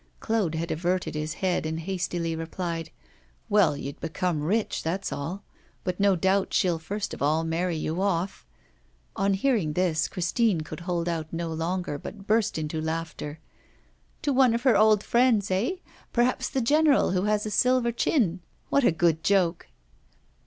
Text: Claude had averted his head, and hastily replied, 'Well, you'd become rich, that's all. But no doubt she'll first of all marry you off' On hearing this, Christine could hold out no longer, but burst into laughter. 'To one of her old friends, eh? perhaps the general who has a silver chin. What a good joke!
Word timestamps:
Claude 0.19 0.55
had 0.55 0.71
averted 0.71 1.13
his 1.13 1.35
head, 1.45 1.63
and 1.63 1.81
hastily 1.81 2.35
replied, 2.35 2.89
'Well, 3.49 3.77
you'd 3.77 3.99
become 3.99 4.41
rich, 4.41 4.81
that's 4.81 5.13
all. 5.13 5.43
But 5.83 5.99
no 5.99 6.15
doubt 6.15 6.55
she'll 6.55 6.79
first 6.79 7.13
of 7.13 7.21
all 7.21 7.43
marry 7.43 7.75
you 7.77 8.01
off' 8.01 8.47
On 9.15 9.35
hearing 9.35 9.73
this, 9.73 10.07
Christine 10.07 10.61
could 10.61 10.79
hold 10.79 11.07
out 11.07 11.31
no 11.31 11.49
longer, 11.53 11.99
but 11.99 12.25
burst 12.25 12.57
into 12.57 12.81
laughter. 12.81 13.37
'To 14.23 14.33
one 14.33 14.55
of 14.55 14.63
her 14.63 14.75
old 14.75 15.03
friends, 15.03 15.51
eh? 15.51 15.73
perhaps 16.11 16.49
the 16.49 16.61
general 16.61 17.11
who 17.11 17.25
has 17.25 17.45
a 17.45 17.51
silver 17.51 17.91
chin. 17.91 18.39
What 18.69 18.83
a 18.83 18.91
good 18.91 19.23
joke! 19.23 19.67